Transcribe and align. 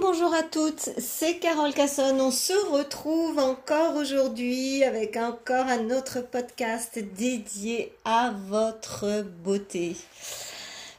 bonjour 0.00 0.34
à 0.34 0.42
toutes, 0.42 0.90
c'est 0.98 1.38
Carole 1.38 1.72
Casson. 1.72 2.16
On 2.20 2.30
se 2.30 2.52
retrouve 2.70 3.38
encore 3.38 3.96
aujourd'hui 3.96 4.84
avec 4.84 5.16
encore 5.16 5.66
un 5.66 5.90
autre 5.90 6.20
podcast 6.20 6.98
dédié 7.16 7.92
à 8.04 8.32
votre 8.48 9.22
beauté. 9.44 9.96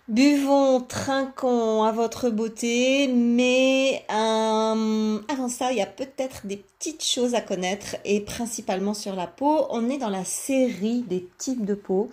Buvons, 0.08 0.82
trinquons 0.82 1.84
à 1.84 1.92
votre 1.92 2.30
beauté, 2.30 3.08
mais 3.08 4.06
euh, 4.10 5.20
avant 5.28 5.50
ça, 5.50 5.72
il 5.72 5.78
y 5.78 5.82
a 5.82 5.86
peut-être 5.86 6.48
des 6.48 6.58
petites 6.58 7.04
choses 7.04 7.36
à 7.36 7.42
connaître 7.42 7.98
et 8.06 8.22
principalement 8.22 8.94
sur 8.94 9.16
la 9.16 9.28
peau. 9.28 9.68
On 9.70 9.90
est 9.90 9.98
dans 9.98 10.10
la 10.10 10.26
série 10.26 11.02
des 11.02 11.28
types 11.38 11.66
de 11.66 11.76
peau 11.76 12.10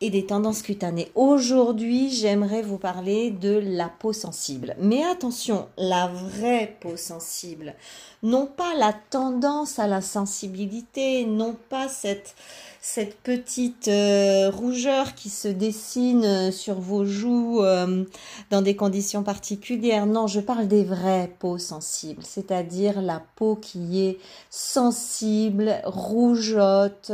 et 0.00 0.10
des 0.10 0.26
tendances 0.26 0.62
cutanées. 0.62 1.10
Aujourd'hui, 1.14 2.10
j'aimerais 2.10 2.62
vous 2.62 2.78
parler 2.78 3.30
de 3.30 3.58
la 3.58 3.88
peau 3.88 4.12
sensible. 4.12 4.76
Mais 4.78 5.02
attention, 5.04 5.68
la 5.76 6.06
vraie 6.06 6.76
peau 6.80 6.96
sensible. 6.96 7.74
Non 8.22 8.46
pas 8.46 8.74
la 8.76 8.92
tendance 8.92 9.78
à 9.78 9.86
la 9.86 10.00
sensibilité, 10.00 11.24
non 11.24 11.56
pas 11.68 11.88
cette 11.88 12.34
cette 12.80 13.16
petite 13.16 13.88
euh, 13.88 14.50
rougeur 14.50 15.14
qui 15.14 15.28
se 15.30 15.48
dessine 15.48 16.24
euh, 16.24 16.50
sur 16.52 16.74
vos 16.74 17.04
joues 17.04 17.62
euh, 17.62 18.04
dans 18.50 18.62
des 18.62 18.76
conditions 18.76 19.22
particulières. 19.22 20.06
Non, 20.06 20.26
je 20.26 20.40
parle 20.40 20.68
des 20.68 20.84
vraies 20.84 21.30
peaux 21.38 21.58
sensibles, 21.58 22.22
c'est-à-dire 22.24 23.02
la 23.02 23.22
peau 23.36 23.56
qui 23.56 24.00
est 24.00 24.18
sensible, 24.48 25.80
rougeote, 25.84 27.12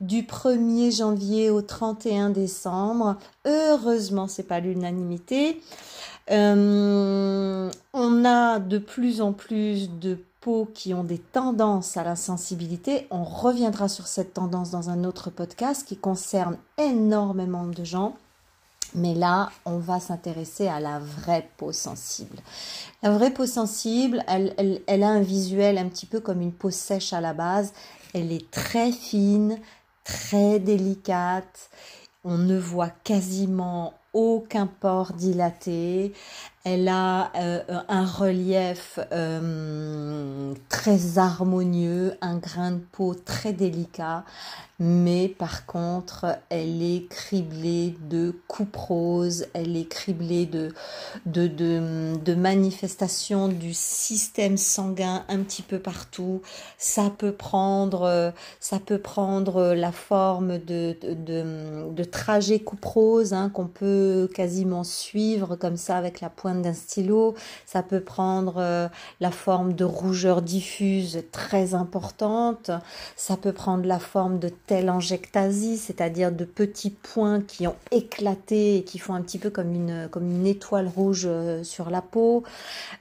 du 0.00 0.22
1er 0.22 0.96
janvier 0.96 1.50
au 1.50 1.62
31 1.62 2.30
décembre. 2.30 3.16
Heureusement, 3.46 4.28
c'est 4.28 4.46
pas 4.46 4.60
l'unanimité. 4.60 5.60
on 6.28 7.70
a 8.24 8.58
de 8.58 8.78
plus 8.78 9.20
en 9.22 9.32
plus 9.32 9.88
de 9.98 10.18
qui 10.74 10.94
ont 10.94 11.04
des 11.04 11.18
tendances 11.18 11.96
à 11.96 12.04
la 12.04 12.16
sensibilité. 12.16 13.06
On 13.10 13.24
reviendra 13.24 13.88
sur 13.88 14.06
cette 14.06 14.34
tendance 14.34 14.70
dans 14.70 14.90
un 14.90 15.04
autre 15.04 15.30
podcast 15.30 15.86
qui 15.86 15.96
concerne 15.96 16.58
énormément 16.76 17.66
de 17.66 17.84
gens. 17.84 18.16
Mais 18.94 19.14
là, 19.14 19.50
on 19.66 19.78
va 19.78 20.00
s'intéresser 20.00 20.66
à 20.66 20.80
la 20.80 20.98
vraie 20.98 21.48
peau 21.58 21.72
sensible. 21.72 22.38
La 23.02 23.10
vraie 23.10 23.32
peau 23.32 23.46
sensible, 23.46 24.24
elle, 24.26 24.54
elle, 24.86 25.02
a 25.02 25.08
un 25.08 25.20
visuel 25.20 25.76
un 25.76 25.88
petit 25.88 26.06
peu 26.06 26.20
comme 26.20 26.40
une 26.40 26.52
peau 26.52 26.70
sèche 26.70 27.12
à 27.12 27.20
la 27.20 27.34
base. 27.34 27.72
Elle 28.14 28.32
est 28.32 28.50
très 28.50 28.90
fine, 28.90 29.58
très 30.04 30.58
délicate. 30.58 31.68
On 32.24 32.38
ne 32.38 32.58
voit 32.58 32.90
quasiment 33.04 33.92
aucun 34.12 34.66
port 34.66 35.12
dilaté. 35.12 36.12
Elle 36.64 36.88
a 36.88 37.32
euh, 37.36 37.62
un 37.88 38.04
relief 38.04 38.98
euh, 39.12 40.54
très 40.68 41.18
harmonieux, 41.18 42.16
un 42.20 42.36
grain 42.36 42.72
de 42.72 42.80
peau 42.92 43.14
très 43.14 43.52
délicat, 43.52 44.24
mais 44.80 45.26
par 45.26 45.66
contre, 45.66 46.38
elle 46.50 46.82
est 46.82 47.08
criblée 47.10 47.96
de 48.08 48.32
coupes 48.46 48.76
roses, 48.76 49.46
elle 49.52 49.76
est 49.76 49.88
criblée 49.88 50.46
de, 50.46 50.72
de, 51.26 51.48
de, 51.48 52.34
manifestations 52.34 53.48
du 53.48 53.74
système 53.74 54.56
sanguin 54.56 55.24
un 55.28 55.40
petit 55.40 55.62
peu 55.62 55.80
partout. 55.80 56.42
Ça 56.76 57.10
peut 57.16 57.32
prendre, 57.32 58.32
ça 58.60 58.78
peut 58.78 58.98
prendre 58.98 59.74
la 59.74 59.90
forme 59.90 60.58
de, 60.58 60.96
de, 61.02 61.90
de, 61.90 62.04
trajet 62.04 62.60
coupe 62.60 62.84
rose 62.84 63.32
hein, 63.32 63.50
qu'on 63.50 63.66
peut 63.66 64.30
quasiment 64.32 64.84
suivre 64.84 65.56
comme 65.56 65.76
ça 65.76 65.96
avec 65.96 66.20
la 66.20 66.30
pointe 66.30 66.62
d'un 66.62 66.72
stylo. 66.72 67.34
Ça 67.66 67.82
peut 67.82 68.00
prendre 68.00 68.58
euh, 68.58 68.88
la 69.18 69.32
forme 69.32 69.72
de 69.72 69.84
rougeur 69.84 70.40
diffuse 70.40 71.24
très 71.32 71.74
importante. 71.74 72.70
Ça 73.16 73.36
peut 73.36 73.52
prendre 73.52 73.84
la 73.84 73.98
forme 73.98 74.38
de 74.38 74.48
telle 74.68 74.92
c'est-à-dire 75.76 76.30
de 76.30 76.44
petits 76.44 76.90
points 76.90 77.40
qui 77.40 77.66
ont 77.66 77.74
éclaté 77.90 78.76
et 78.76 78.84
qui 78.84 78.98
font 78.98 79.14
un 79.14 79.22
petit 79.22 79.38
peu 79.38 79.50
comme 79.50 79.74
une, 79.74 80.08
comme 80.10 80.30
une 80.30 80.46
étoile 80.46 80.86
rouge 80.86 81.24
euh, 81.26 81.64
sur 81.64 81.90
la 81.90 82.02
peau. 82.02 82.44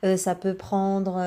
Euh, 0.06 0.16
ça 0.18 0.34
peut 0.34 0.54
prendre 0.54 1.18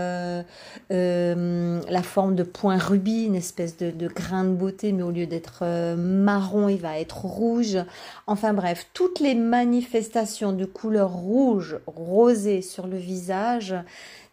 la 0.91 2.03
forme 2.03 2.35
de 2.35 2.43
point 2.43 2.79
rubis, 2.79 3.27
une 3.27 3.37
espèce 3.37 3.77
de, 3.77 3.91
de 3.91 4.09
grain 4.09 4.45
de 4.45 4.55
beauté, 4.55 4.93
mais 4.93 5.03
au 5.03 5.11
lieu 5.11 5.27
d'être 5.27 5.95
marron, 5.97 6.69
il 6.69 6.81
va 6.81 6.99
être 6.99 7.25
rouge. 7.25 7.79
Enfin 8.27 8.55
bref, 8.55 8.87
toutes 8.95 9.21
les 9.21 9.35
manifestations 9.35 10.53
de 10.53 10.65
couleur 10.65 11.13
rouge, 11.13 11.79
rosée 11.87 12.63
sur 12.63 12.87
le 12.87 12.97
visage 12.97 13.75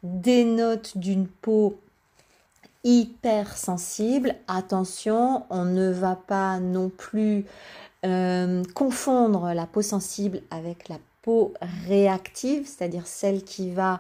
dénotent 0.04 0.98
d'une 0.98 1.28
peau 1.28 1.78
hyper 2.88 3.58
sensible. 3.58 4.36
Attention, 4.48 5.44
on 5.50 5.66
ne 5.66 5.92
va 5.92 6.16
pas 6.16 6.60
non 6.60 6.90
plus 6.90 7.46
euh, 8.06 8.64
confondre 8.74 9.54
la 9.54 9.66
peau 9.66 9.82
sensible 9.82 10.42
avec 10.52 10.88
la 10.88 10.96
peau 11.22 11.54
réactive, 11.86 12.66
c'est-à-dire 12.66 13.06
celle 13.06 13.44
qui 13.44 13.72
va 13.72 14.00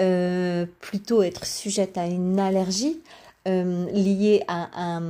euh, 0.00 0.64
plutôt 0.80 1.22
être 1.22 1.44
sujette 1.44 1.98
à 1.98 2.06
une 2.06 2.40
allergie. 2.40 3.02
Euh, 3.48 3.90
liée 3.90 4.44
à, 4.46 5.00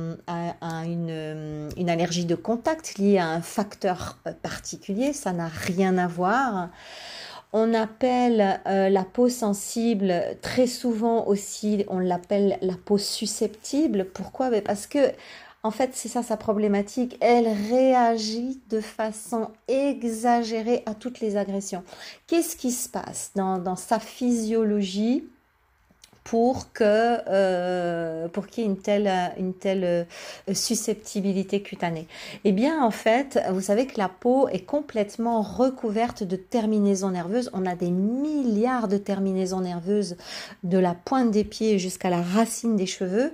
une, 0.85 1.69
allergie 1.87 2.25
de 2.25 2.33
contact, 2.33 2.97
liée 2.97 3.19
à 3.19 3.29
un 3.29 3.41
facteur 3.41 4.17
particulier, 4.41 5.13
ça 5.13 5.33
n'a 5.33 5.47
rien 5.47 5.99
à 5.99 6.07
voir. 6.07 6.69
On 7.53 7.73
appelle 7.75 8.59
euh, 8.67 8.89
la 8.89 9.03
peau 9.03 9.29
sensible 9.29 10.13
très 10.41 10.65
souvent 10.67 11.27
aussi, 11.27 11.85
on 11.87 11.99
l'appelle 11.99 12.57
la 12.61 12.73
peau 12.75 12.97
susceptible. 12.97 14.05
Pourquoi? 14.11 14.49
Ben, 14.49 14.63
Parce 14.63 14.87
que 14.87 14.99
en 15.61 15.71
fait, 15.71 15.91
c'est 15.93 16.09
ça 16.09 16.23
sa 16.23 16.35
problématique. 16.35 17.17
Elle 17.21 17.47
réagit 17.47 18.61
de 18.69 18.81
façon 18.81 19.49
exagérée 19.69 20.83
à 20.85 20.93
toutes 20.93 21.21
les 21.21 21.37
agressions. 21.37 21.83
Qu'est-ce 22.27 22.57
qui 22.57 22.71
se 22.71 22.89
passe 22.89 23.31
dans, 23.35 23.59
dans 23.59 23.77
sa 23.77 23.99
physiologie? 23.99 25.23
Pour 26.23 26.71
que 26.71 26.83
euh, 26.83 28.27
pour 28.29 28.47
qu'il 28.47 28.63
y 28.63 28.67
ait 28.67 28.69
une 28.69 28.77
telle 28.77 29.11
une 29.37 29.53
telle 29.53 29.83
euh, 29.83 30.53
susceptibilité 30.53 31.61
cutanée 31.61 32.07
Eh 32.43 32.51
bien 32.51 32.83
en 32.83 32.91
fait, 32.91 33.39
vous 33.51 33.61
savez 33.61 33.87
que 33.87 33.97
la 33.97 34.09
peau 34.09 34.47
est 34.47 34.65
complètement 34.65 35.41
recouverte 35.41 36.23
de 36.23 36.35
terminaisons 36.35 37.11
nerveuses. 37.11 37.49
On 37.53 37.65
a 37.65 37.75
des 37.75 37.91
milliards 37.91 38.87
de 38.87 38.97
terminaisons 38.97 39.61
nerveuses 39.61 40.15
de 40.63 40.77
la 40.77 40.93
pointe 40.93 41.31
des 41.31 41.43
pieds 41.43 41.79
jusqu'à 41.79 42.09
la 42.09 42.21
racine 42.21 42.75
des 42.75 42.85
cheveux 42.85 43.31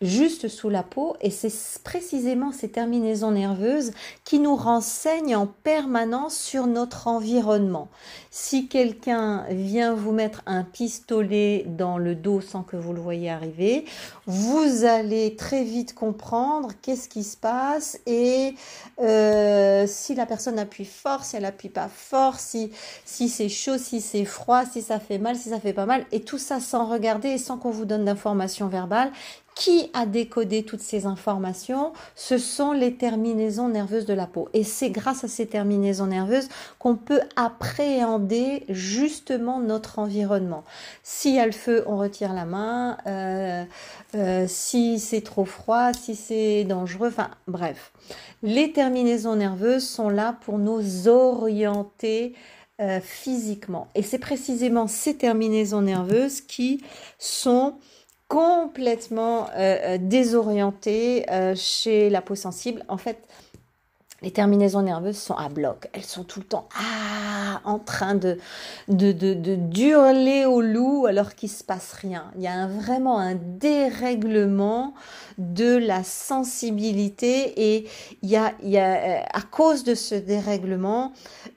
juste 0.00 0.48
sous 0.48 0.68
la 0.68 0.82
peau 0.82 1.16
et 1.20 1.30
c'est 1.30 1.52
précisément 1.82 2.52
ces 2.52 2.70
terminaisons 2.70 3.32
nerveuses 3.32 3.92
qui 4.24 4.38
nous 4.38 4.54
renseignent 4.54 5.36
en 5.36 5.46
permanence 5.46 6.36
sur 6.36 6.66
notre 6.66 7.08
environnement. 7.08 7.88
Si 8.30 8.68
quelqu'un 8.68 9.44
vient 9.50 9.94
vous 9.94 10.12
mettre 10.12 10.42
un 10.46 10.62
pistolet 10.62 11.64
dans 11.66 11.98
le 11.98 12.14
dos 12.14 12.40
sans 12.40 12.62
que 12.62 12.76
vous 12.76 12.92
le 12.92 13.00
voyez 13.00 13.30
arriver, 13.30 13.84
vous 14.26 14.84
allez 14.84 15.34
très 15.34 15.64
vite 15.64 15.94
comprendre 15.94 16.70
qu'est-ce 16.80 17.08
qui 17.08 17.24
se 17.24 17.36
passe 17.36 17.98
et 18.06 18.54
euh, 19.00 19.86
si 19.88 20.14
la 20.14 20.26
personne 20.26 20.58
appuie 20.58 20.84
fort, 20.84 21.24
si 21.24 21.36
elle 21.36 21.44
appuie 21.44 21.68
pas 21.68 21.88
fort, 21.88 22.38
si, 22.38 22.70
si 23.04 23.28
c'est 23.28 23.48
chaud, 23.48 23.78
si 23.78 24.00
c'est 24.00 24.24
froid, 24.24 24.64
si 24.64 24.82
ça 24.82 25.00
fait 25.00 25.18
mal, 25.18 25.36
si 25.36 25.48
ça 25.48 25.58
fait 25.58 25.72
pas 25.72 25.86
mal, 25.86 26.06
et 26.12 26.20
tout 26.20 26.38
ça 26.38 26.60
sans 26.60 26.86
regarder 26.86 27.30
et 27.30 27.38
sans 27.38 27.58
qu'on 27.58 27.70
vous 27.70 27.84
donne 27.84 28.04
d'informations 28.04 28.68
verbales 28.68 29.10
qui 29.58 29.90
a 29.92 30.06
décodé 30.06 30.62
toutes 30.62 30.80
ces 30.80 31.04
informations? 31.04 31.92
Ce 32.14 32.38
sont 32.38 32.70
les 32.70 32.94
terminaisons 32.94 33.68
nerveuses 33.68 34.06
de 34.06 34.14
la 34.14 34.28
peau. 34.28 34.48
Et 34.54 34.62
c'est 34.62 34.90
grâce 34.90 35.24
à 35.24 35.28
ces 35.28 35.46
terminaisons 35.46 36.06
nerveuses 36.06 36.48
qu'on 36.78 36.94
peut 36.94 37.20
appréhender 37.34 38.64
justement 38.68 39.58
notre 39.58 39.98
environnement. 39.98 40.62
Si 41.02 41.34
y 41.34 41.40
a 41.40 41.46
le 41.46 41.52
feu, 41.52 41.82
on 41.86 41.98
retire 41.98 42.34
la 42.34 42.44
main. 42.44 42.98
Euh, 43.08 43.64
euh, 44.14 44.44
si 44.46 45.00
c'est 45.00 45.22
trop 45.22 45.44
froid, 45.44 45.92
si 45.92 46.14
c'est 46.14 46.62
dangereux, 46.62 47.08
enfin 47.08 47.30
bref. 47.48 47.92
Les 48.44 48.70
terminaisons 48.70 49.34
nerveuses 49.34 49.88
sont 49.88 50.08
là 50.08 50.36
pour 50.42 50.58
nous 50.58 51.08
orienter 51.08 52.34
euh, 52.80 53.00
physiquement. 53.00 53.88
Et 53.96 54.04
c'est 54.04 54.20
précisément 54.20 54.86
ces 54.86 55.16
terminaisons 55.16 55.82
nerveuses 55.82 56.42
qui 56.42 56.80
sont 57.18 57.74
complètement 58.28 59.48
euh, 59.50 59.94
euh, 59.96 59.98
désorienté 59.98 61.24
euh, 61.30 61.54
chez 61.56 62.10
la 62.10 62.20
peau 62.20 62.34
sensible. 62.34 62.84
En 62.88 62.98
fait, 62.98 63.18
les 64.20 64.32
terminaisons 64.32 64.82
nerveuses 64.82 65.16
sont 65.16 65.34
à 65.34 65.48
bloc. 65.48 65.88
Elles 65.92 66.04
sont 66.04 66.24
tout 66.24 66.40
le 66.40 66.46
temps 66.46 66.68
ah, 66.76 67.60
en 67.64 67.78
train 67.78 68.16
de, 68.16 68.38
de, 68.88 69.12
de, 69.12 69.34
de 69.34 69.54
d'hurler 69.54 70.44
au 70.44 70.60
loup 70.60 71.06
alors 71.06 71.36
qu'il 71.36 71.48
se 71.48 71.62
passe 71.62 71.92
rien. 71.92 72.32
Il 72.36 72.42
y 72.42 72.48
a 72.48 72.66
vraiment 72.66 73.18
un 73.20 73.36
dérèglement 73.36 74.94
de 75.38 75.76
la 75.76 76.02
sensibilité 76.02 77.76
et 77.76 77.86
il 78.22 78.28
y 78.28 78.36
a, 78.36 78.54
il 78.62 78.70
y 78.70 78.78
a 78.78 78.94
euh, 78.96 79.20
à 79.32 79.42
cause 79.42 79.84
de 79.84 79.94
ce 79.94 80.16
dérèglement, 80.16 81.12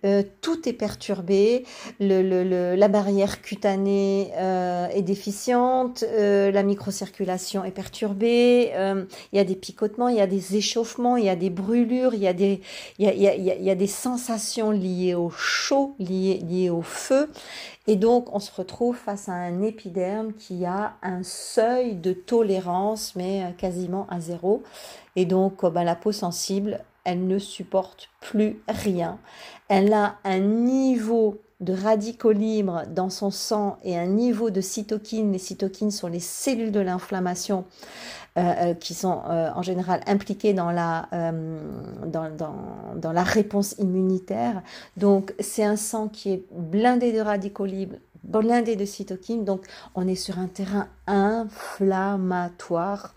euh, 0.06 0.22
tout 0.42 0.70
est 0.70 0.74
perturbé. 0.74 1.66
La 2.00 2.88
barrière 2.88 3.42
cutanée 3.42 4.32
euh, 4.36 4.88
est 4.90 5.02
déficiente, 5.02 6.04
la 6.12 6.64
microcirculation 6.64 7.64
est 7.64 7.72
perturbée. 7.72 8.72
il 9.34 9.36
y 9.36 9.40
a 9.40 9.44
des 9.44 9.56
picotements, 9.56 10.10
il 10.10 10.18
y 10.18 10.22
a 10.22 10.28
des 10.28 10.56
échauffements, 10.56 11.18
il 11.18 11.26
y 11.26 11.30
a 11.30 11.36
des 11.36 11.50
brûlures, 11.50 12.14
il 12.14 12.22
y 12.22 12.28
a 12.28 12.34
des 12.34 12.51
il 13.00 13.08
y 13.08 13.70
a, 13.70 13.76
des 13.76 13.88
sensations 13.88 14.72
liées 14.72 15.16
au 15.16 15.30
chaud, 15.30 15.96
liées, 16.00 16.70
au 16.70 16.82
feu. 16.82 17.30
Et 17.88 17.96
donc, 17.96 18.34
on 18.34 18.40
se 18.40 18.52
retrouve 18.54 18.96
face 18.96 19.30
à 19.30 19.34
un 19.34 19.62
épiderme 19.62 20.34
qui 20.34 20.66
a 20.66 20.94
un 21.02 21.24
seuil 21.24 21.96
de 21.96 22.14
tolérance, 22.14 23.16
mais 23.16 23.44
euh, 23.44 23.52
quasiment 23.58 24.06
à 24.10 24.20
zéro. 24.20 24.62
Et 25.16 25.26
donc, 25.26 25.66
ben, 25.66 25.84
la 25.84 25.96
peau 25.96 26.12
sensible, 26.12 26.80
elle 27.04 27.28
ne 27.28 27.40
supporte 27.40 28.10
plus 28.20 28.62
rien. 28.68 29.18
Elle 29.68 29.94
a 29.94 30.18
un 30.24 30.40
niveau 30.40 31.42
de 31.62 31.74
radicaux 31.74 32.32
libres 32.32 32.84
dans 32.90 33.10
son 33.10 33.32
sang 33.32 33.78
et 33.84 33.98
un 33.98 34.08
niveau 34.08 34.50
de 34.50 34.62
cytokines. 34.62 35.32
Les 35.32 35.40
cytokines 35.40 35.92
sont 35.92 36.08
les 36.08 36.20
cellules 36.20 36.72
de 36.72 36.80
l'inflammation 36.80 37.66
euh, 38.38 38.42
euh, 38.42 38.74
qui 38.74 38.94
sont 38.94 39.22
euh, 39.30 39.50
en 39.54 39.62
général 39.62 40.02
impliqués 40.08 40.54
dans 40.54 40.72
la, 40.72 41.08
dans, 42.08 43.12
la 43.12 43.24
réponse 43.24 43.76
immunitaire. 43.78 44.64
Donc 44.98 45.34
c'est 45.40 45.64
un 45.64 45.76
sang 45.76 46.08
qui 46.08 46.32
est 46.32 46.44
blindé 46.52 47.14
de 47.14 47.20
radicaux 47.20 47.66
libres, 47.66 47.98
blindé 48.24 48.76
de 48.76 48.86
cytokines. 48.86 49.46
Donc 49.46 49.66
on 49.96 50.08
est 50.08 50.16
sur 50.16 50.40
un 50.40 50.48
terrain 50.48 50.88
inflammatoire. 51.08 53.14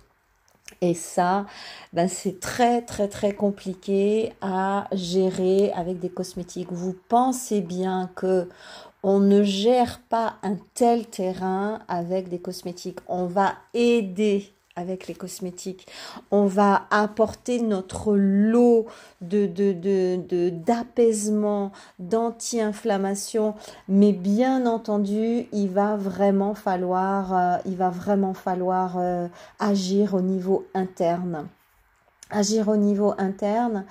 Et 0.85 0.93
ça, 0.93 1.47
ben 1.95 2.09
c'est 2.09 2.41
très 2.41 2.83
très 2.83 3.09
très 3.09 3.33
compliqué 3.33 4.35
à 4.43 4.87
gérer 4.93 5.73
avec 5.73 5.99
des 5.99 6.11
cosmétiques. 6.11 6.71
Vous 6.73 6.95
pensez 7.09 7.63
bien 7.63 8.11
que 8.15 8.51
on 9.03 9.19
ne 9.19 9.43
gère 9.43 10.03
pas 10.11 10.35
un 10.43 10.57
tel 10.75 11.07
terrain 11.07 11.79
avec 11.89 12.29
des 12.29 12.39
cosmétiques. 12.39 12.99
On 13.09 13.25
va 13.25 13.55
aider 13.73 14.53
avec 14.76 15.06
les 15.06 15.15
cosmétiques. 15.15 15.87
On 16.31 16.47
va 16.47 16.87
apporter 16.91 17.61
notre 17.61 18.17
lot 18.17 18.87
de, 19.21 19.47
de, 19.47 20.50
d'apaisement, 20.50 21.73
d'anti-inflammation, 21.99 23.55
mais 23.88 24.12
bien 24.12 24.67
entendu, 24.67 25.47
il 25.53 25.69
va 25.69 25.97
vraiment 25.97 26.55
falloir, 26.55 27.35
euh, 27.35 27.56
il 27.67 27.76
va 27.76 27.91
vraiment 27.91 28.35
falloir 28.35 28.99
euh, 28.99 29.29
agir 29.59 30.15
au 30.15 30.21
niveau 30.21 30.67
interne. 30.75 31.49
Agir 32.31 32.69
au 32.69 32.76
niveau 32.76 33.15
interne, 33.19 33.85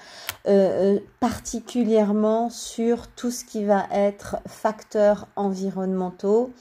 euh, 0.47 0.99
particulièrement 1.19 2.49
sur 2.49 3.07
tout 3.07 3.31
ce 3.31 3.45
qui 3.45 3.63
va 3.63 3.85
être 3.91 4.37
facteurs 4.47 5.27
environnementaux, 5.35 6.51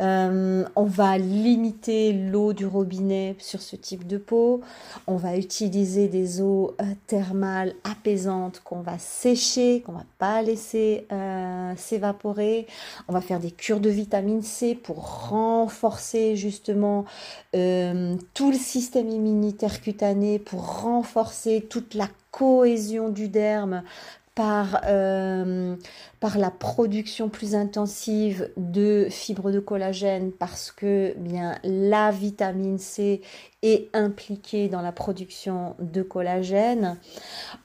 euh, 0.00 0.64
on 0.74 0.84
va 0.84 1.18
limiter 1.18 2.12
l'eau 2.12 2.52
du 2.52 2.66
robinet 2.66 3.36
sur 3.38 3.60
ce 3.60 3.76
type 3.76 4.06
de 4.06 4.18
peau. 4.18 4.60
On 5.06 5.16
va 5.16 5.36
utiliser 5.36 6.08
des 6.08 6.40
eaux 6.40 6.74
euh, 6.80 6.84
thermales 7.06 7.74
apaisantes 7.84 8.60
qu'on 8.64 8.80
va 8.80 8.98
sécher, 8.98 9.82
qu'on 9.82 9.92
va 9.92 10.04
pas 10.18 10.42
laisser 10.42 11.06
euh, 11.12 11.72
s'évaporer. 11.76 12.66
On 13.06 13.12
va 13.12 13.20
faire 13.20 13.38
des 13.38 13.52
cures 13.52 13.80
de 13.80 13.90
vitamine 13.90 14.42
C 14.42 14.74
pour 14.74 15.28
renforcer 15.28 16.36
justement 16.36 17.04
tout 17.52 18.50
le 18.50 18.58
système 18.58 19.08
immunitaire 19.08 19.80
cutané, 19.80 20.40
pour 20.40 20.80
renforcer 20.82 21.64
toute 21.70 21.94
la 21.94 22.08
cohésion 22.32 23.10
du 23.10 23.28
derme, 23.28 23.84
par, 24.34 24.80
euh, 24.86 25.76
par 26.18 26.38
la 26.38 26.50
production 26.50 27.28
plus 27.28 27.54
intensive 27.54 28.50
de 28.56 29.06
fibres 29.08 29.52
de 29.52 29.60
collagène 29.60 30.32
parce 30.32 30.72
que 30.72 31.14
bien 31.18 31.56
la 31.62 32.10
vitamine 32.10 32.78
C 32.78 33.22
est 33.62 33.88
impliquée 33.94 34.68
dans 34.68 34.82
la 34.82 34.90
production 34.90 35.76
de 35.78 36.02
collagène. 36.02 36.98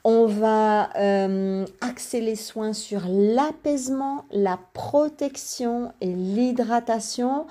On 0.03 0.27
va 0.27 0.91
euh, 0.97 1.65
axer 1.81 2.21
les 2.21 2.35
soins 2.35 2.73
sur 2.73 3.01
l'apaisement, 3.07 4.25
la 4.31 4.59
protection 4.73 5.91
et 6.01 6.13
l'hydratation. 6.13 7.47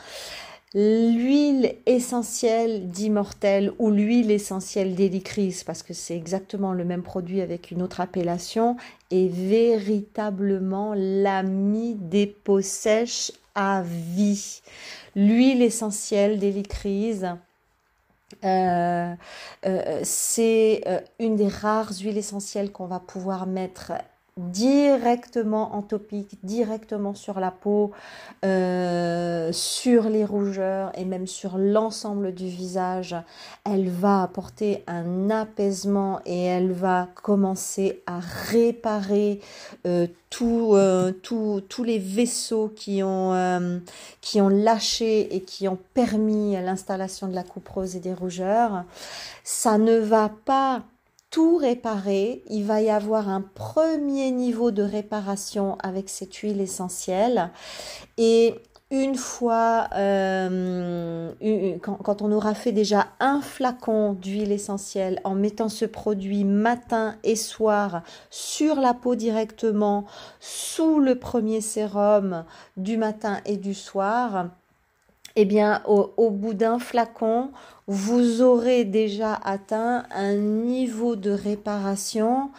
L'huile 0.75 1.77
essentielle 1.87 2.89
d'immortel 2.89 3.73
ou 3.79 3.91
l'huile 3.91 4.31
essentielle 4.31 4.95
d'hélicris, 4.95 5.63
parce 5.65 5.83
que 5.83 5.95
c'est 5.95 6.15
exactement 6.15 6.75
le 6.75 6.85
même 6.85 7.03
produit 7.03 7.41
avec 7.41 7.71
une 7.71 7.81
autre 7.81 8.03
appellation, 8.03 8.77
est 9.11 9.33
véritablement 9.33 10.93
l'ami 10.95 11.95
des 11.95 12.27
peaux 12.27 12.61
sèches 12.61 13.33
à 13.55 13.83
vie. 13.83 14.61
L'huile 15.17 15.63
essentielle 15.63 16.39
d'hélicris, 16.39 17.23
euh, 18.45 19.15
euh, 19.65 20.01
c'est 20.05 20.83
euh, 20.87 21.01
une 21.19 21.37
des 21.37 21.49
rares 21.49 21.93
huiles 22.01 22.19
essentielles 22.19 22.71
qu'on 22.73 22.87
va 22.87 23.01
pouvoir 23.01 23.47
mettre 23.47 23.93
directement 24.39 25.75
en 25.75 25.83
topique, 25.83 26.39
directement 26.43 27.15
sur 27.15 27.41
la 27.41 27.51
peau, 27.51 27.91
euh, 28.45 29.53
sur 29.53 30.05
les 30.05 30.25
rougeurs 30.25 30.93
et 30.97 31.05
même 31.05 31.27
sur 31.27 31.59
l'ensemble 31.59 32.33
du 32.33 32.47
visage. 32.47 33.17
Elle 33.65 33.89
va 33.89 34.23
apporter 34.23 34.85
un 34.87 35.29
apaisement 35.31 36.21
et 36.25 36.45
elle 36.45 36.73
va 36.73 37.09
commencer 37.23 38.03
à 38.07 38.21
réparer 38.21 39.41
euh, 39.87 40.07
euh, 40.41 41.13
tous 41.23 41.85
les 41.85 41.99
vaisseaux 41.99 42.69
qui 42.69 43.03
ont, 43.03 43.81
qui 44.21 44.41
ont 44.41 44.49
lâché 44.49 45.35
et 45.35 45.43
qui 45.43 45.67
ont 45.69 45.79
permis 45.95 46.53
l'installation 46.53 47.27
de 47.27 47.35
la 47.35 47.43
coupe 47.43 47.69
rose 47.69 47.97
et 47.97 48.01
des 48.01 48.15
rougeurs. 48.15 48.85
Ça 49.43 49.79
ne 49.79 49.99
va 49.99 50.31
pas 50.45 50.83
tout 51.31 51.57
réparer. 51.57 52.43
Il 52.49 52.65
va 52.65 52.81
y 52.81 52.91
avoir 52.91 53.29
un 53.29 53.41
premier 53.41 54.31
niveau 54.31 54.71
de 54.71 54.83
réparation 54.83 55.77
avec 55.81 56.09
cette 56.09 56.35
huile 56.35 56.61
essentielle. 56.61 57.51
Et 58.17 58.55
une 58.91 59.17
fois, 59.17 59.89
euh, 59.97 61.31
quand, 61.83 62.23
on 62.23 62.33
aura 62.33 62.55
fait 62.55 62.73
déjà 62.73 63.09
un 63.21 63.43
flacon 63.43 64.15
d'huile 64.15 64.51
essentielle 64.51 65.21
en 65.25 65.35
mettant 65.35 65.69
ce 65.69 65.85
produit 65.85 66.45
matin 66.45 67.17
et 67.23 67.37
soir 67.37 68.03
sur 68.31 68.77
la 68.77 68.95
peau 68.95 69.15
directement, 69.15 70.07
sous 70.41 71.01
le 71.01 71.17
premier 71.17 71.61
sérum 71.61 72.45
du 72.79 72.97
matin 72.97 73.41
et 73.45 73.59
du 73.59 73.75
soir, 73.75 74.47
eh 75.41 75.45
bien, 75.45 75.83
au 75.87 76.31
bout 76.31 76.53
d'un 76.53 76.81
flacon, 76.81 77.53
vous 77.87 78.43
aurez 78.43 78.85
déjà 78.85 79.35
atteint 79.35 80.03
un 80.11 80.35
niveau 80.35 81.15
de 81.15 81.31
réparation, 81.31 82.51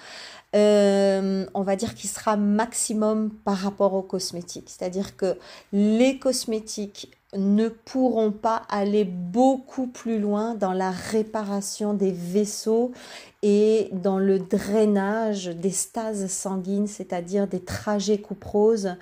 euh, 0.55 1.45
on 1.53 1.61
va 1.61 1.75
dire, 1.75 1.93
qui 1.93 2.07
sera 2.07 2.37
maximum 2.37 3.31
par 3.43 3.57
rapport 3.57 3.95
aux 3.95 4.01
cosmétiques. 4.01 4.69
C'est-à-dire 4.69 5.17
que 5.17 5.37
les 5.73 6.19
cosmétiques 6.19 7.11
ne 7.35 7.67
pourront 7.67 8.31
pas 8.31 8.63
aller 8.69 9.03
beaucoup 9.03 9.87
plus 9.87 10.17
loin 10.17 10.55
dans 10.55 10.73
la 10.73 10.89
réparation 10.89 11.93
des 11.93 12.13
vaisseaux 12.13 12.93
et 13.41 13.89
dans 13.93 14.19
le 14.19 14.37
drainage 14.37 15.47
des 15.47 15.71
stases 15.71 16.27
sanguines, 16.27 16.87
c'est-à-dire 16.87 17.47
des 17.47 17.61
trajets 17.61 18.17
couperoses 18.17 18.95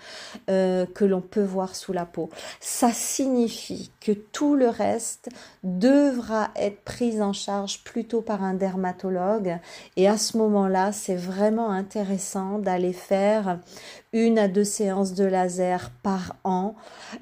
euh, 0.50 0.86
que 0.86 1.06
l'on 1.06 1.22
peut 1.22 1.44
voir 1.44 1.76
sous 1.76 1.92
la 1.92 2.06
peau. 2.06 2.30
Ça 2.60 2.92
signifie 2.92 3.92
que 4.00 4.12
tout 4.12 4.56
le 4.56 4.70
reste 4.70 5.30
devra 5.64 6.50
être 6.56 6.82
pris 6.82 7.22
en 7.22 7.34
charge 7.34 7.84
plutôt 7.84 8.22
par 8.22 8.44
un 8.44 8.54
dermatologue 8.54 9.58
et 9.96 10.08
à 10.08 10.18
ce 10.18 10.38
moment-là, 10.38 10.92
c'est 10.92 11.16
vraiment 11.16 11.72
intéressant 11.72 12.60
d'aller 12.60 12.94
faire 12.94 13.60
une 14.14 14.40
à 14.40 14.48
deux 14.48 14.64
séances 14.64 15.14
de 15.14 15.26
laser 15.26 15.92
par 16.02 16.36
an, 16.44 16.76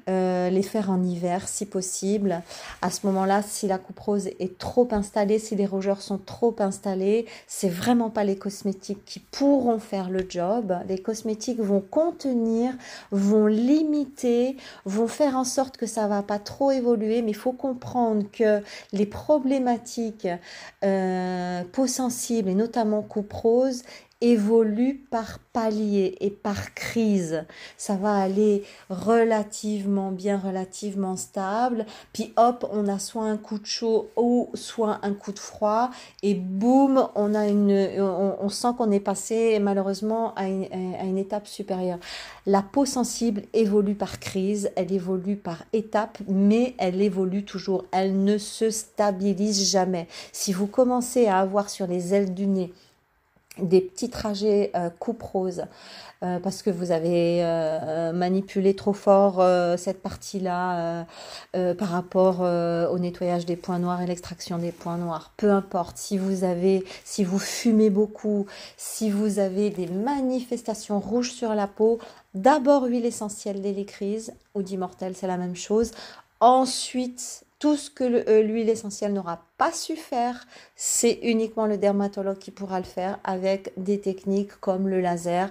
euh, 0.08 0.50
les 0.50 0.62
faire 0.62 0.90
en 0.90 1.02
hiver 1.02 1.48
si 1.48 1.66
possible. 1.66 2.42
À 2.82 2.90
ce 2.90 3.06
moment-là, 3.06 3.42
si 3.42 3.66
la 3.66 3.78
couperose 3.78 4.28
est 4.38 4.58
trop 4.58 4.88
installée, 4.92 5.38
si 5.38 5.56
les 5.56 5.66
rougeurs 5.66 6.00
sont 6.00 6.18
trop 6.18 6.54
installées, 6.58 7.05
c'est 7.46 7.68
vraiment 7.68 8.10
pas 8.10 8.24
les 8.24 8.36
cosmétiques 8.36 9.04
qui 9.04 9.20
pourront 9.20 9.78
faire 9.78 10.10
le 10.10 10.26
job. 10.28 10.76
Les 10.88 10.98
cosmétiques 10.98 11.60
vont 11.60 11.80
contenir, 11.80 12.72
vont 13.10 13.46
limiter, 13.46 14.56
vont 14.84 15.08
faire 15.08 15.36
en 15.36 15.44
sorte 15.44 15.76
que 15.76 15.86
ça 15.86 16.06
va 16.08 16.22
pas 16.22 16.38
trop 16.38 16.70
évoluer, 16.70 17.22
mais 17.22 17.30
il 17.30 17.36
faut 17.36 17.52
comprendre 17.52 18.24
que 18.32 18.62
les 18.92 19.06
problématiques 19.06 20.28
euh, 20.84 21.62
peau 21.72 21.86
sensible 21.86 22.48
et 22.48 22.54
notamment 22.54 23.02
couperose 23.02 23.82
évolue 24.20 25.06
par 25.10 25.38
palier 25.52 26.16
et 26.20 26.30
par 26.30 26.74
crise. 26.74 27.44
Ça 27.76 27.96
va 27.96 28.16
aller 28.16 28.62
relativement 28.88 30.10
bien, 30.10 30.38
relativement 30.38 31.16
stable. 31.16 31.84
Puis 32.12 32.32
hop, 32.36 32.66
on 32.72 32.88
a 32.88 32.98
soit 32.98 33.24
un 33.24 33.36
coup 33.36 33.58
de 33.58 33.66
chaud 33.66 34.08
ou 34.16 34.50
soit 34.54 35.00
un 35.02 35.12
coup 35.12 35.32
de 35.32 35.38
froid. 35.38 35.90
Et 36.22 36.34
boum, 36.34 37.08
on 37.14 37.34
a 37.34 37.46
une, 37.46 38.00
on, 38.00 38.48
sent 38.48 38.68
qu'on 38.78 38.90
est 38.90 39.00
passé 39.00 39.58
malheureusement 39.58 40.34
à 40.34 40.48
une, 40.48 40.64
à 40.98 41.04
une 41.04 41.18
étape 41.18 41.46
supérieure. 41.46 41.98
La 42.46 42.62
peau 42.62 42.86
sensible 42.86 43.42
évolue 43.52 43.96
par 43.96 44.18
crise, 44.18 44.70
elle 44.76 44.92
évolue 44.92 45.36
par 45.36 45.64
étape, 45.72 46.18
mais 46.28 46.74
elle 46.78 47.02
évolue 47.02 47.44
toujours. 47.44 47.84
Elle 47.92 48.24
ne 48.24 48.38
se 48.38 48.70
stabilise 48.70 49.70
jamais. 49.70 50.06
Si 50.32 50.52
vous 50.52 50.66
commencez 50.66 51.26
à 51.26 51.38
avoir 51.38 51.68
sur 51.68 51.86
les 51.86 52.14
ailes 52.14 52.32
du 52.32 52.46
nez 52.46 52.72
des 53.58 53.80
petits 53.80 54.10
trajets 54.10 54.70
euh, 54.74 54.90
coupe 54.90 55.22
rose 55.22 55.64
euh, 56.22 56.38
parce 56.40 56.62
que 56.62 56.70
vous 56.70 56.90
avez 56.90 57.42
euh, 57.42 58.12
manipulé 58.12 58.74
trop 58.74 58.92
fort 58.92 59.42
cette 59.78 60.02
partie-là 60.02 61.06
par 61.52 61.88
rapport 61.88 62.40
au 62.40 62.98
nettoyage 62.98 63.46
des 63.46 63.56
points 63.56 63.78
noirs 63.78 64.02
et 64.02 64.06
l'extraction 64.06 64.58
des 64.58 64.72
points 64.72 64.98
noirs. 64.98 65.32
Peu 65.36 65.50
importe 65.50 65.96
si 65.98 66.18
vous 66.18 66.44
avez, 66.44 66.84
si 67.04 67.24
vous 67.24 67.38
fumez 67.38 67.90
beaucoup, 67.90 68.46
si 68.76 69.10
vous 69.10 69.38
avez 69.38 69.70
des 69.70 69.86
manifestations 69.86 71.00
rouges 71.00 71.32
sur 71.32 71.54
la 71.54 71.66
peau, 71.66 71.98
d'abord 72.34 72.84
huile 72.84 73.06
essentielle 73.06 73.60
d'hélicryse 73.60 74.32
ou 74.54 74.62
d'immortel, 74.62 75.14
c'est 75.16 75.26
la 75.26 75.38
même 75.38 75.56
chose. 75.56 75.92
Ensuite, 76.40 77.45
tout 77.66 77.76
ce 77.76 77.90
que 77.90 78.04
euh, 78.04 78.42
l'huile 78.42 78.68
essentielle 78.68 79.12
n'aura 79.12 79.42
pas 79.58 79.72
su 79.72 79.96
faire, 79.96 80.46
c'est 80.76 81.18
uniquement 81.24 81.66
le 81.66 81.76
dermatologue 81.78 82.38
qui 82.38 82.52
pourra 82.52 82.78
le 82.78 82.84
faire 82.84 83.18
avec 83.24 83.72
des 83.76 83.98
techniques 83.98 84.52
comme 84.60 84.86
le 84.86 85.00
laser 85.00 85.50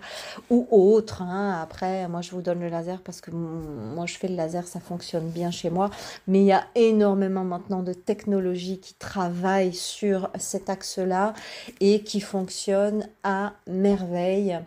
ou 0.50 0.66
autres. 0.72 1.22
Hein. 1.22 1.60
Après, 1.62 2.08
moi, 2.08 2.22
je 2.22 2.32
vous 2.32 2.42
donne 2.42 2.62
le 2.62 2.70
laser 2.70 3.02
parce 3.02 3.20
que 3.20 3.32
moi, 3.32 4.06
je 4.06 4.16
fais 4.16 4.30
le 4.30 4.36
laser, 4.38 4.66
ça 4.66 4.80
fonctionne 4.80 5.28
bien 5.28 5.52
chez 5.52 5.70
moi. 5.70 5.90
Mais 6.30 6.40
il 6.40 6.46
y 6.46 6.54
a 6.54 6.64
énormément 6.76 7.44
maintenant 7.44 7.84
de 7.84 7.92
technologies 7.92 8.80
qui 8.80 8.94
travaillent 8.94 9.74
sur 9.74 10.30
cet 10.40 10.70
axe-là 10.70 11.34
et 11.82 12.02
qui 12.02 12.22
fonctionnent 12.22 13.10
à 13.26 13.56
merveille. 13.68 14.58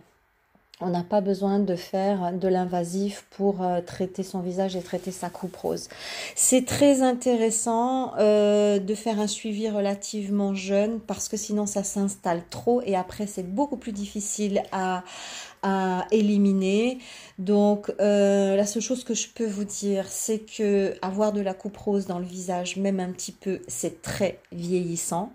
On 0.81 0.91
n'a 0.91 1.03
pas 1.03 1.19
besoin 1.19 1.59
de 1.59 1.75
faire 1.75 2.31
de 2.31 2.47
l'invasif 2.47 3.25
pour 3.31 3.61
euh, 3.61 3.81
traiter 3.81 4.23
son 4.23 4.39
visage 4.39 4.77
et 4.77 4.81
traiter 4.81 5.11
sa 5.11 5.29
coupe 5.29 5.57
rose. 5.57 5.89
C'est 6.35 6.65
très 6.65 7.01
intéressant 7.01 8.13
euh, 8.17 8.79
de 8.79 8.95
faire 8.95 9.19
un 9.19 9.27
suivi 9.27 9.69
relativement 9.69 10.55
jeune 10.55 11.01
parce 11.01 11.27
que 11.27 11.35
sinon 11.35 11.65
ça 11.65 11.83
s'installe 11.83 12.43
trop 12.49 12.81
et 12.85 12.95
après 12.95 13.27
c'est 13.27 13.43
beaucoup 13.43 13.75
plus 13.75 13.91
difficile 13.91 14.63
à, 14.71 15.03
éliminer. 16.11 16.99
Donc 17.37 17.91
euh, 17.99 18.55
la 18.55 18.65
seule 18.65 18.81
chose 18.81 19.03
que 19.03 19.13
je 19.13 19.27
peux 19.27 19.45
vous 19.45 19.65
dire, 19.65 20.05
c'est 20.07 20.39
que 20.39 20.95
avoir 21.01 21.33
de 21.33 21.41
la 21.41 21.53
coupe 21.53 21.75
rose 21.75 22.05
dans 22.05 22.19
le 22.19 22.25
visage, 22.25 22.77
même 22.77 23.01
un 23.01 23.11
petit 23.11 23.33
peu, 23.33 23.59
c'est 23.67 24.01
très 24.01 24.39
vieillissant. 24.53 25.33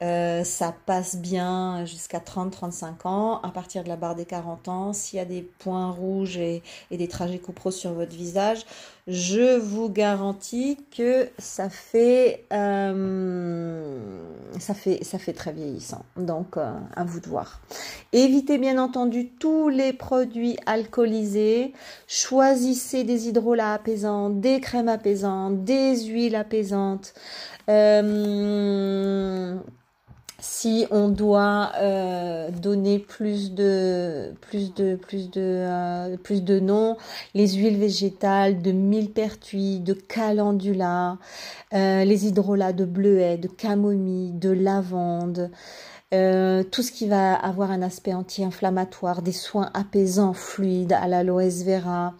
Euh, 0.00 0.44
ça 0.44 0.72
passe 0.86 1.16
bien 1.16 1.84
jusqu'à 1.84 2.20
30-35 2.20 3.06
ans. 3.06 3.40
À 3.42 3.50
partir 3.50 3.82
de 3.82 3.88
la 3.88 3.96
barre 3.96 4.14
des 4.14 4.26
40 4.26 4.68
ans, 4.68 4.92
s'il 4.92 5.16
y 5.18 5.20
a 5.20 5.24
des 5.24 5.42
points 5.42 5.90
rouges 5.90 6.36
et, 6.36 6.62
des 6.90 7.08
trajets 7.08 7.38
coupros 7.38 7.72
sur 7.72 7.92
votre 7.92 8.14
visage, 8.14 8.64
je 9.08 9.58
vous 9.58 9.88
garantis 9.88 10.78
que 10.96 11.28
ça 11.38 11.68
fait, 11.68 12.44
euh, 12.52 14.20
ça 14.60 14.74
fait, 14.74 15.02
ça 15.02 15.18
fait 15.18 15.32
très 15.32 15.52
vieillissant. 15.52 16.04
Donc, 16.16 16.56
euh, 16.56 16.72
à 16.94 17.04
vous 17.04 17.18
de 17.18 17.26
voir. 17.26 17.60
Évitez 18.12 18.58
bien 18.58 18.78
entendu 18.78 19.28
tous 19.28 19.68
les 19.68 19.92
produits 19.92 20.56
alcoolisés. 20.66 21.72
Choisissez 22.06 23.02
des 23.02 23.28
hydrolats 23.28 23.74
apaisants, 23.74 24.30
des 24.30 24.60
crèmes 24.60 24.88
apaisantes, 24.88 25.64
des 25.64 26.04
huiles 26.04 26.36
apaisantes. 26.36 27.14
Euh, 27.68 29.58
si 30.40 30.86
on 30.92 31.08
doit 31.08 31.72
euh, 31.78 32.50
donner 32.50 33.00
plus 33.00 33.52
de 33.52 34.32
plus 34.40 34.72
de 34.72 34.94
plus 34.94 35.30
de 35.30 35.40
euh, 35.40 36.16
plus 36.16 36.44
de 36.44 36.60
noms, 36.60 36.96
les 37.34 37.48
huiles 37.54 37.76
végétales 37.76 38.62
de 38.62 38.70
millepertuis, 38.70 39.80
de 39.80 39.94
calendula, 39.94 41.18
euh, 41.74 42.04
les 42.04 42.26
hydrolats 42.28 42.72
de 42.72 42.84
bleuet, 42.84 43.36
de 43.36 43.48
camomille, 43.48 44.32
de 44.32 44.50
lavande, 44.50 45.50
euh, 46.14 46.62
tout 46.62 46.82
ce 46.82 46.90
qui 46.90 47.06
va 47.06 47.34
avoir 47.34 47.70
un 47.70 47.82
aspect 47.82 48.14
anti-inflammatoire, 48.14 49.20
des 49.20 49.32
soins 49.32 49.70
apaisants 49.74 50.32
fluides 50.32 50.94
à 50.94 51.06
l'aloe 51.06 51.50
vera, 51.66 52.14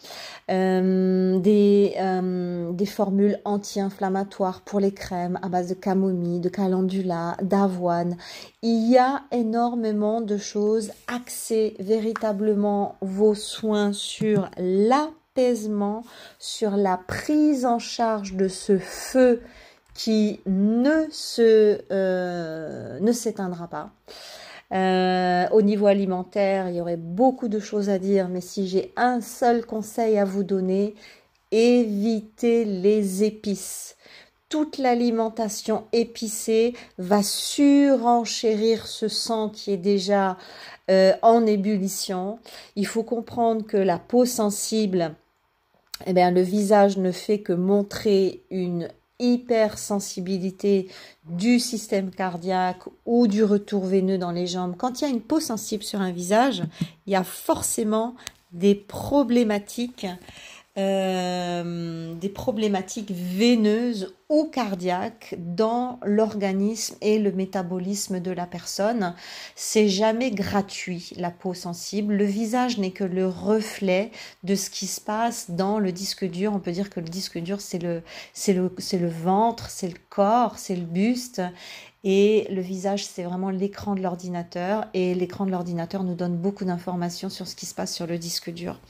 euh, 0.51 1.39
des, 1.39 1.95
euh, 1.99 2.71
des 2.73 2.85
formules 2.85 3.41
anti-inflammatoires 3.47 4.61
pour 4.61 4.79
les 4.79 4.93
crèmes 4.93 5.39
à 5.41 5.49
base 5.49 5.69
de 5.69 5.75
camomille, 5.75 6.41
de 6.41 6.51
calendula, 6.51 7.39
d'avoine. 7.41 8.19
Il 8.61 8.91
y 8.91 8.99
a 8.99 9.23
énormément 9.33 10.21
de 10.21 10.37
choses. 10.37 10.91
Axez 11.07 11.75
véritablement 11.79 12.97
vos 13.01 13.35
soins 13.35 13.95
sur 13.95 14.51
l'apaisement, 14.59 16.05
sur 16.39 16.77
la 16.77 16.99
prise 16.99 17.65
en 17.65 17.79
charge 17.79 18.35
de 18.35 18.49
ce 18.49 18.77
feu 18.77 19.41
qui 19.99 20.39
ne 20.47 21.09
se 21.11 21.81
euh, 21.91 23.01
ne 23.01 23.11
s'éteindra 23.11 23.67
pas. 23.67 23.91
Euh, 24.73 25.49
au 25.51 25.61
niveau 25.61 25.87
alimentaire, 25.87 26.69
il 26.69 26.77
y 26.77 26.81
aurait 26.81 26.97
beaucoup 26.97 27.49
de 27.49 27.59
choses 27.59 27.89
à 27.89 27.99
dire, 27.99 28.29
mais 28.29 28.41
si 28.41 28.69
j'ai 28.69 28.93
un 28.97 29.21
seul 29.21 29.67
conseil 29.67 30.17
à 30.17 30.25
vous 30.25 30.45
donner, 30.45 30.95
évitez 31.51 32.65
les 32.65 33.25
épices. 33.25 33.97
Toute 34.49 34.79
l'alimentation 34.79 35.85
épicée 35.93 36.75
va 36.99 37.25
surenchérir 37.25 38.87
ce 38.87 39.09
sang 39.09 39.49
qui 39.49 39.73
est 39.73 39.79
déjà 39.79 40.37
euh, 40.91 41.13
en 41.23 41.45
ébullition. 41.45 42.39
Il 42.77 42.87
faut 42.87 43.03
comprendre 43.03 43.67
que 43.67 43.77
la 43.77 43.99
peau 43.99 44.25
sensible, 44.25 45.17
eh 46.07 46.13
bien, 46.13 46.31
le 46.31 46.43
visage 46.43 46.99
ne 46.99 47.11
fait 47.11 47.41
que 47.41 47.53
montrer 47.53 48.45
une 48.51 48.89
hypersensibilité 49.19 50.89
du 51.27 51.59
système 51.59 52.11
cardiaque 52.11 52.83
ou 53.05 53.27
du 53.27 53.45
retour 53.45 53.85
veineux 53.85 54.19
dans 54.19 54.31
les 54.31 54.47
jambes, 54.47 54.75
quand 54.77 55.01
il 55.01 55.05
y 55.05 55.07
a 55.07 55.11
une 55.11 55.21
peau 55.21 55.41
sensible 55.41 55.83
sur 55.83 56.01
un 56.01 56.13
visage, 56.13 56.63
il 57.07 57.13
y 57.13 57.17
a 57.17 57.25
forcément 57.25 58.15
des 58.53 58.75
problématiques 58.75 60.07
euh, 60.79 62.15
des 62.15 62.29
problématiques 62.29 63.11
veineuses 63.11 64.15
ou 64.29 64.45
cardiaques 64.45 65.35
dans 65.39 65.99
l'organisme 66.05 66.95
et 67.01 67.19
le 67.19 67.33
métabolisme 67.33 68.21
de 68.21 68.31
la 68.31 68.47
personne. 68.47 69.15
C'est 69.57 69.89
jamais 69.89 70.31
gratuit 70.31 71.13
la 71.17 71.31
peau 71.31 71.55
sensible. 71.55 72.15
Le 72.15 72.25
visage 72.25 72.79
n'est 72.79 72.91
que 72.91 73.05
le 73.05 73.27
reflet 73.27 74.13
de 74.45 74.55
ce 74.55 74.71
qui 74.71 74.87
se 74.87 75.01
passe 75.01 75.51
dans 75.51 75.79
le 75.79 75.93
disque 75.93 76.25
dur. 76.25 76.53
On 76.55 76.61
peut 76.61 76.73
dire 76.73 76.91
que 76.91 77.01
le 77.01 77.09
disque 77.09 77.39
dur 77.39 77.61
c'est 77.61 77.83
le 77.83 78.03
c'est 78.33 78.53
le 78.53 78.73
c'est 78.79 78.99
le 78.99 79.09
ventre, 79.09 79.71
c'est 79.71 79.89
le 79.89 79.99
corps, 80.11 80.59
c'est 80.59 80.77
le 80.77 80.85
buste 80.85 81.43
et 82.05 82.47
le 82.51 82.61
visage, 82.61 83.05
c'est 83.05 83.25
vraiment 83.25 83.51
l'écran 83.51 83.95
de 83.95 84.01
l'ordinateur. 84.01 84.87
Et 84.95 85.15
l'écran 85.15 85.47
de 85.47 85.51
l'ordinateur 85.51 86.05
nous 86.05 86.15
donne 86.15 86.37
beaucoup 86.37 86.65
d'informations 86.65 87.29
sur 87.29 87.47
ce 87.49 87.57
qui 87.57 87.67
se 87.67 87.75
passe 87.75 87.95
sur 87.95 88.07
le 88.07 88.19
disque 88.19 88.51
dur. 88.51 88.81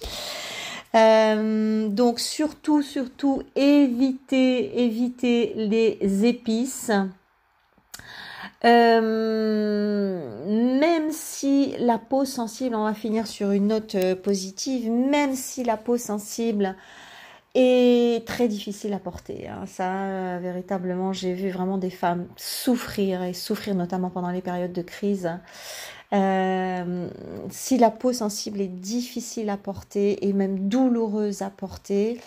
Euh, 0.94 1.88
donc 1.88 2.20
surtout, 2.20 2.82
surtout, 2.82 3.42
évitez, 3.56 4.84
évitez 4.84 5.52
les 5.56 6.24
épices. 6.24 6.92
Euh, 8.64 10.80
même 10.80 11.12
si 11.12 11.74
la 11.78 11.98
peau 11.98 12.24
sensible, 12.24 12.74
on 12.74 12.84
va 12.84 12.94
finir 12.94 13.26
sur 13.26 13.52
une 13.52 13.68
note 13.68 13.94
euh, 13.94 14.16
positive, 14.16 14.90
même 14.90 15.34
si 15.34 15.62
la 15.62 15.76
peau 15.76 15.96
sensible 15.96 16.74
très 18.26 18.48
difficile 18.48 18.92
à 18.92 18.98
porter. 18.98 19.48
Hein, 19.48 19.64
ça, 19.66 20.38
véritablement, 20.38 21.12
j'ai 21.12 21.34
vu 21.34 21.50
vraiment 21.50 21.78
des 21.78 21.90
femmes 21.90 22.26
souffrir 22.36 23.22
et 23.22 23.32
souffrir 23.32 23.74
notamment 23.74 24.10
pendant 24.10 24.30
les 24.30 24.42
périodes 24.42 24.72
de 24.72 24.82
crise. 24.82 25.30
Euh, 26.14 27.08
si 27.50 27.76
la 27.76 27.90
peau 27.90 28.12
sensible 28.12 28.60
est 28.60 28.68
difficile 28.68 29.50
à 29.50 29.56
porter 29.56 30.26
et 30.26 30.32
même 30.32 30.68
douloureuse 30.68 31.42
à 31.42 31.50
porter, 31.50 32.18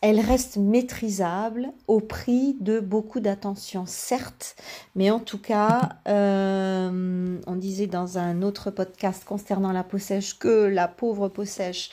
elle 0.00 0.20
reste 0.20 0.56
maîtrisable 0.56 1.72
au 1.86 2.00
prix 2.00 2.56
de 2.60 2.80
beaucoup 2.80 3.20
d'attention, 3.20 3.84
certes, 3.86 4.56
mais 4.94 5.10
en 5.10 5.18
tout 5.18 5.40
cas, 5.40 5.90
euh, 6.06 7.38
on 7.46 7.56
disait 7.56 7.86
dans 7.86 8.18
un 8.18 8.42
autre 8.42 8.70
podcast 8.70 9.24
concernant 9.24 9.72
la 9.72 9.84
peau 9.84 9.98
sèche 9.98 10.38
que 10.38 10.66
la 10.66 10.86
pauvre 10.86 11.28
peau 11.28 11.44
sèche 11.44 11.90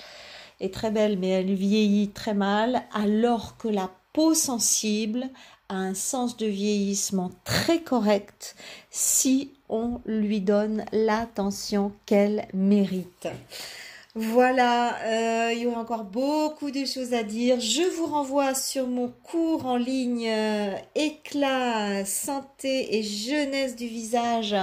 est 0.64 0.74
très 0.74 0.92
belle, 0.92 1.18
mais 1.18 1.30
elle 1.30 1.54
vieillit 1.54 2.10
très 2.10 2.34
mal, 2.34 2.84
alors 2.94 3.58
que 3.58 3.68
la 3.68 3.90
peau 4.14 4.34
sensible 4.34 5.30
a 5.70 5.76
un 5.76 5.94
sens 5.94 6.38
de 6.38 6.46
vieillissement 6.46 7.32
très 7.44 7.82
correct 7.82 8.56
si 8.90 9.52
on 9.70 10.02
lui 10.06 10.42
donne 10.42 10.86
l'attention 10.92 11.92
qu'elle 12.06 12.48
mérite. 12.54 13.28
Voilà, 14.16 14.96
euh, 15.06 15.54
il 15.54 15.64
y 15.64 15.66
aura 15.66 15.82
encore 15.82 16.04
beaucoup 16.04 16.70
de 16.70 16.86
choses 16.86 17.16
à 17.16 17.24
dire. 17.24 17.60
Je 17.60 17.82
vous 17.98 18.06
renvoie 18.06 18.54
sur 18.54 18.88
mon 18.88 19.12
cours 19.24 19.66
en 19.66 19.76
ligne 19.76 20.30
euh, 20.30 20.76
éclat, 20.94 22.06
santé 22.06 22.96
et 22.96 23.02
jeunesse 23.02 23.76
du 23.76 23.88
visage 23.88 24.56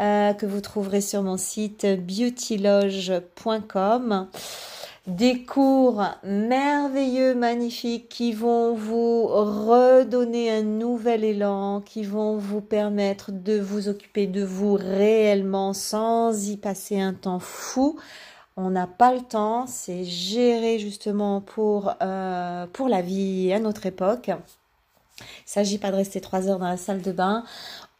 euh, 0.00 0.32
que 0.32 0.46
vous 0.46 0.62
trouverez 0.62 1.02
sur 1.02 1.22
mon 1.22 1.36
site 1.36 1.84
beautyloge.com. 1.84 4.28
Des 5.10 5.44
cours 5.44 6.04
merveilleux, 6.24 7.34
magnifiques 7.34 8.08
qui 8.08 8.32
vont 8.32 8.74
vous 8.74 9.26
redonner 9.26 10.50
un 10.50 10.62
nouvel 10.62 11.24
élan, 11.24 11.80
qui 11.80 12.04
vont 12.04 12.36
vous 12.36 12.60
permettre 12.60 13.32
de 13.32 13.58
vous 13.58 13.88
occuper 13.88 14.26
de 14.26 14.44
vous 14.44 14.74
réellement 14.74 15.72
sans 15.72 16.48
y 16.48 16.56
passer 16.56 17.00
un 17.00 17.12
temps 17.12 17.40
fou 17.40 17.98
on 18.56 18.70
n'a 18.70 18.86
pas 18.86 19.14
le 19.14 19.22
temps, 19.22 19.66
c'est 19.66 20.04
géré 20.04 20.78
justement 20.78 21.40
pour, 21.40 21.94
euh, 22.02 22.66
la 22.88 23.02
vie 23.02 23.52
à 23.52 23.58
notre 23.58 23.86
époque. 23.86 24.26
Il 24.28 24.34
ne 24.34 24.40
s'agit 25.46 25.78
pas 25.78 25.90
de 25.90 25.96
rester 25.96 26.20
trois 26.20 26.48
heures 26.48 26.58
dans 26.58 26.68
la 26.68 26.76
salle 26.76 27.00
de 27.00 27.12
bain. 27.12 27.44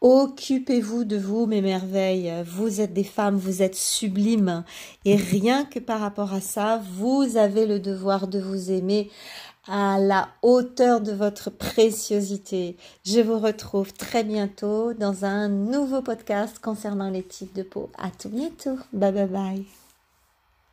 Occupez-vous 0.01 1.03
de 1.03 1.17
vous, 1.17 1.45
mes 1.45 1.61
merveilles. 1.61 2.33
Vous 2.45 2.81
êtes 2.81 2.93
des 2.93 3.03
femmes, 3.03 3.37
vous 3.37 3.61
êtes 3.61 3.75
sublimes. 3.75 4.63
Et 5.05 5.15
rien 5.15 5.63
que 5.63 5.77
par 5.77 5.99
rapport 5.99 6.33
à 6.33 6.41
ça, 6.41 6.81
vous 6.97 7.37
avez 7.37 7.67
le 7.67 7.79
devoir 7.79 8.27
de 8.27 8.39
vous 8.39 8.71
aimer 8.71 9.11
à 9.67 9.99
la 9.99 10.29
hauteur 10.41 11.01
de 11.01 11.11
votre 11.11 11.49
préciosité. 11.49 12.77
Je 13.05 13.21
vous 13.21 13.39
retrouve 13.39 13.93
très 13.93 14.23
bientôt 14.23 14.93
dans 14.93 15.25
un 15.25 15.49
nouveau 15.49 16.01
podcast 16.01 16.57
concernant 16.59 17.09
les 17.09 17.23
types 17.23 17.55
de 17.55 17.63
peau. 17.63 17.89
À 17.97 18.09
tout 18.09 18.29
bientôt. 18.29 18.77
Bye 18.93 19.11
bye 19.11 19.27
bye. 19.27 19.80